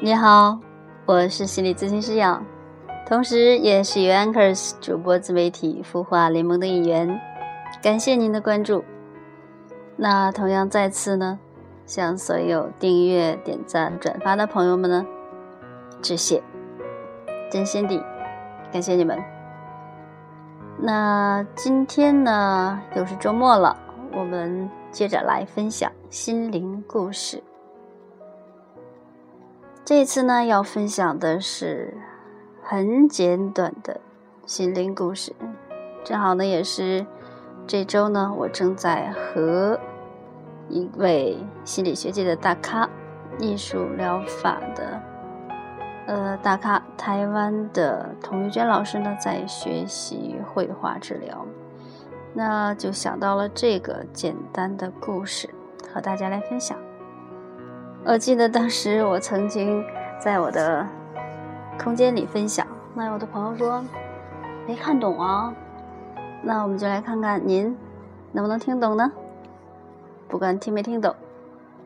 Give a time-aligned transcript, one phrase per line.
[0.00, 0.58] 你好，
[1.06, 2.44] 我是心理咨询师杨，
[3.06, 7.20] 同时也是 Anchors 主播自媒体孵化联盟的一员。
[7.80, 8.84] 感谢您的关注。
[9.96, 11.38] 那同样再次呢，
[11.86, 15.06] 向所有订阅、点赞、转发的朋友们呢，
[16.02, 16.42] 致谢，
[17.50, 18.02] 真心地
[18.72, 19.18] 感谢你们。
[20.76, 23.74] 那今天呢，又是周末了，
[24.12, 27.40] 我们接着来分享心灵故事。
[29.84, 31.92] 这次呢，要分享的是
[32.62, 34.00] 很简短的
[34.46, 35.34] 心灵故事。
[36.02, 37.04] 正好呢，也是
[37.66, 39.78] 这周呢，我正在和
[40.70, 42.88] 一位心理学界的大咖、
[43.38, 45.02] 艺术疗法的
[46.06, 51.44] 呃大咖，台湾的童玉娟老师呢，在学习绘画治疗。
[52.32, 55.50] 那就想到了这个简单的故事，
[55.92, 56.78] 和大家来分享。
[58.06, 59.82] 我记得当时我曾经
[60.20, 60.86] 在我的
[61.78, 63.82] 空间里分享，那有的朋友说
[64.66, 65.54] 没看懂啊，
[66.42, 67.74] 那我们就来看看您
[68.30, 69.10] 能不能听懂呢？
[70.28, 71.16] 不管听没听懂，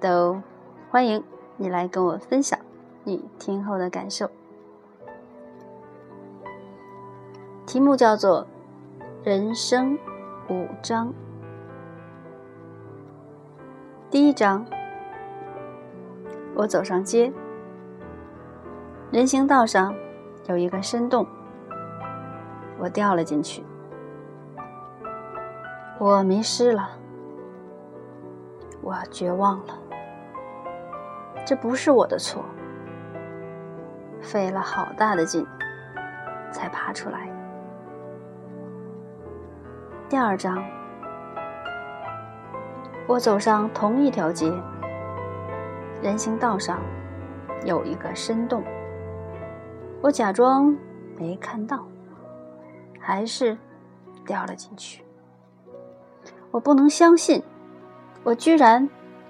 [0.00, 0.40] 都
[0.88, 1.22] 欢迎
[1.56, 2.56] 你来跟我分享
[3.02, 4.30] 你听后的感受。
[7.66, 8.46] 题目叫做
[9.28, 9.98] 《人生
[10.48, 11.08] 五章》，
[14.12, 14.64] 第一章。
[16.56, 17.32] 我走上街，
[19.10, 19.92] 人行道上
[20.46, 21.26] 有一个深洞，
[22.78, 23.64] 我掉了进去。
[25.98, 26.90] 我迷失了，
[28.80, 29.78] 我绝望了。
[31.44, 32.44] 这不是我的错，
[34.20, 35.44] 费了好大的劲
[36.52, 37.28] 才爬出来。
[40.08, 40.64] 第二章，
[43.08, 44.52] 我走上同一条街。
[46.04, 46.82] 人行道上
[47.64, 48.62] 有一个深洞，
[50.02, 50.76] 我假装
[51.16, 51.82] 没看到，
[53.00, 53.56] 还是
[54.26, 55.02] 掉了进去。
[56.50, 57.42] 我不能相信，
[58.22, 58.86] 我居然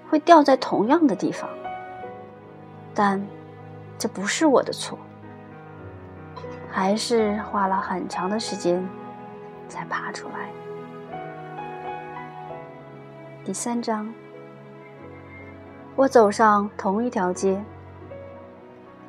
[0.09, 1.49] 会掉在同样的地方，
[2.93, 3.25] 但
[3.97, 4.99] 这不是我的错，
[6.69, 8.85] 还是花了很长的时间
[9.69, 10.51] 才爬出来。
[13.45, 14.13] 第三章。
[15.97, 17.63] 我走上同一条街，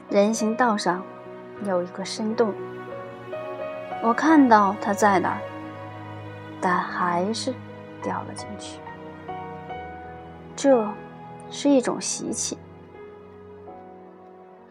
[0.08, 1.02] 人行道上
[1.64, 2.54] 有一个深洞，
[4.04, 5.41] 我看到它在那儿，
[6.60, 7.52] 但还是
[8.00, 8.78] 掉了进去。
[10.54, 10.88] 这
[11.50, 12.56] 是一种习气。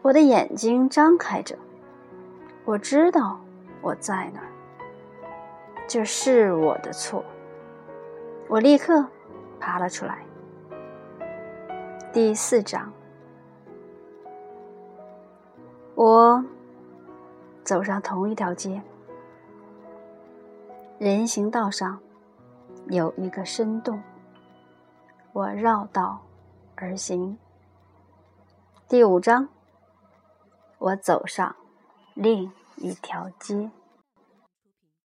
[0.01, 1.57] 我的眼睛张开着，
[2.63, 3.37] 我知道
[3.81, 4.47] 我在那儿，
[5.85, 7.25] 这是我的错。
[8.47, 9.05] 我立刻
[9.59, 10.19] 爬了出来。
[12.15, 12.93] 第四章，
[15.95, 16.41] 我
[17.61, 18.81] 走上同一条街，
[20.97, 21.99] 人行道上
[22.87, 24.01] 有一个深洞，
[25.33, 26.21] 我绕道
[26.75, 27.37] 而行。
[28.87, 29.49] 第五章，
[30.77, 31.53] 我走上
[32.13, 33.69] 另一条街。